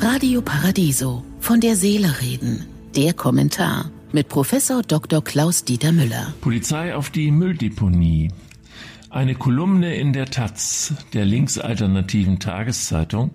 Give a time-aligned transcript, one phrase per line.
[0.00, 1.24] Radio Paradiso.
[1.40, 2.66] Von der Seele reden.
[2.96, 5.22] Der Kommentar mit Professor Dr.
[5.22, 6.34] Klaus Dieter Müller.
[6.40, 8.30] Polizei auf die Mülldeponie.
[9.10, 13.30] Eine Kolumne in der Taz, der linksalternativen Tageszeitung,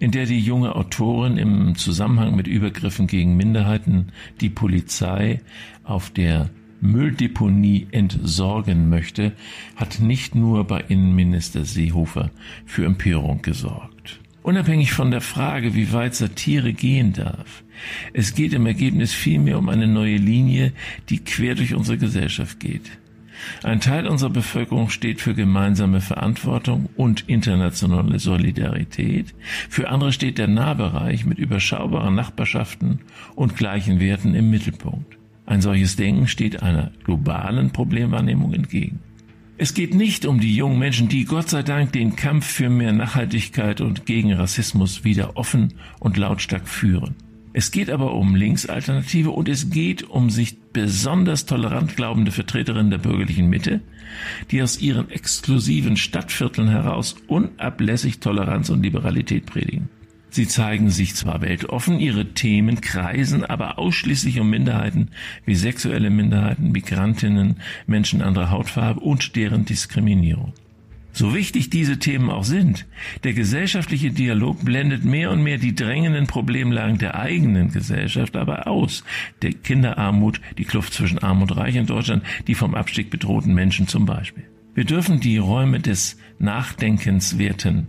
[0.00, 5.40] in der die junge Autorin im Zusammenhang mit Übergriffen gegen Minderheiten die Polizei
[5.84, 6.50] auf der
[6.80, 9.32] Mülldeponie entsorgen möchte,
[9.76, 12.30] hat nicht nur bei Innenminister Seehofer
[12.66, 14.20] für Empörung gesorgt.
[14.42, 17.62] Unabhängig von der Frage, wie weit Satire gehen darf,
[18.12, 20.72] es geht im Ergebnis vielmehr um eine neue Linie,
[21.08, 22.90] die quer durch unsere Gesellschaft geht.
[23.62, 29.34] Ein Teil unserer Bevölkerung steht für gemeinsame Verantwortung und internationale Solidarität.
[29.68, 33.00] Für andere steht der Nahbereich mit überschaubaren Nachbarschaften
[33.34, 35.18] und gleichen Werten im Mittelpunkt.
[35.46, 39.00] Ein solches Denken steht einer globalen Problemwahrnehmung entgegen.
[39.62, 42.92] Es geht nicht um die jungen Menschen, die Gott sei Dank den Kampf für mehr
[42.92, 47.14] Nachhaltigkeit und gegen Rassismus wieder offen und lautstark führen.
[47.52, 52.98] Es geht aber um Linksalternative und es geht um sich besonders tolerant glaubende Vertreterinnen der
[52.98, 53.82] bürgerlichen Mitte,
[54.50, 59.88] die aus ihren exklusiven Stadtvierteln heraus unablässig Toleranz und Liberalität predigen.
[60.34, 65.10] Sie zeigen sich zwar weltoffen, ihre Themen kreisen aber ausschließlich um Minderheiten
[65.44, 70.54] wie sexuelle Minderheiten, Migrantinnen, Menschen anderer Hautfarbe und deren Diskriminierung.
[71.12, 72.86] So wichtig diese Themen auch sind,
[73.24, 79.04] der gesellschaftliche Dialog blendet mehr und mehr die drängenden Problemlagen der eigenen Gesellschaft aber aus.
[79.42, 83.86] Der Kinderarmut, die Kluft zwischen Arm und Reich in Deutschland, die vom Abstieg bedrohten Menschen
[83.86, 84.44] zum Beispiel.
[84.74, 87.88] Wir dürfen die Räume des Nachdenkenswerten,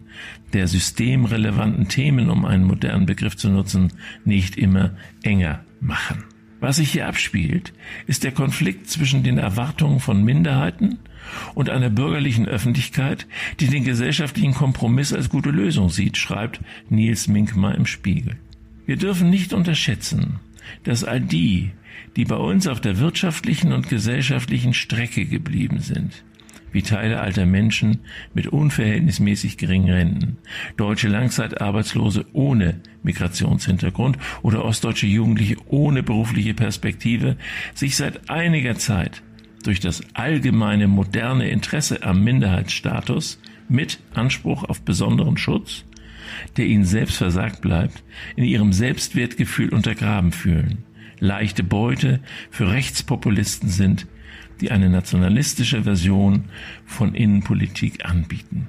[0.51, 3.93] der systemrelevanten Themen, um einen modernen Begriff zu nutzen,
[4.25, 4.91] nicht immer
[5.23, 6.25] enger machen.
[6.59, 7.73] Was sich hier abspielt,
[8.05, 10.99] ist der Konflikt zwischen den Erwartungen von Minderheiten
[11.55, 13.27] und einer bürgerlichen Öffentlichkeit,
[13.59, 18.37] die den gesellschaftlichen Kompromiss als gute Lösung sieht, schreibt Nils Minkmar im Spiegel.
[18.85, 20.39] Wir dürfen nicht unterschätzen,
[20.83, 21.71] dass all die,
[22.15, 26.23] die bei uns auf der wirtschaftlichen und gesellschaftlichen Strecke geblieben sind,
[26.73, 27.99] wie Teile alter Menschen
[28.33, 30.37] mit unverhältnismäßig geringen Renten,
[30.75, 37.37] deutsche Langzeitarbeitslose ohne Migrationshintergrund oder ostdeutsche Jugendliche ohne berufliche Perspektive
[37.73, 39.21] sich seit einiger Zeit
[39.63, 43.39] durch das allgemeine moderne Interesse am Minderheitsstatus
[43.69, 45.85] mit Anspruch auf besonderen Schutz,
[46.57, 48.03] der ihnen selbst versagt bleibt,
[48.35, 50.83] in ihrem Selbstwertgefühl untergraben fühlen,
[51.19, 52.19] leichte Beute
[52.49, 54.07] für Rechtspopulisten sind,
[54.61, 56.45] die eine nationalistische Version
[56.85, 58.67] von Innenpolitik anbieten.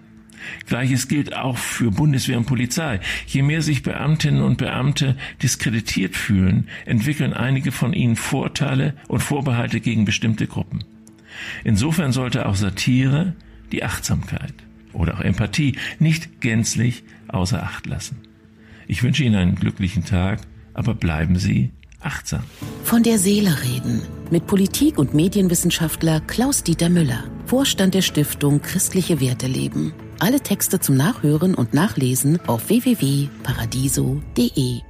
[0.67, 3.01] Gleiches gilt auch für Bundeswehr und Polizei.
[3.27, 9.81] Je mehr sich Beamtinnen und Beamte diskreditiert fühlen, entwickeln einige von ihnen Vorteile und Vorbehalte
[9.81, 10.85] gegen bestimmte Gruppen.
[11.65, 13.35] Insofern sollte auch Satire
[13.73, 14.55] die Achtsamkeit
[14.93, 18.19] oder auch Empathie nicht gänzlich außer Acht lassen.
[18.87, 20.41] Ich wünsche Ihnen einen glücklichen Tag,
[20.75, 21.73] aber bleiben Sie
[22.05, 22.45] achtsam.
[22.85, 29.47] Von der Seele reden mit Politik- und Medienwissenschaftler Klaus-Dieter Müller, Vorstand der Stiftung Christliche Werte
[29.47, 29.95] leben.
[30.19, 34.81] Alle Texte zum Nachhören und Nachlesen auf www.paradiso.de.